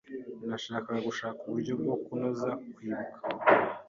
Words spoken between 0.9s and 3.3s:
gushaka uburyo bwo kunoza kwibuka.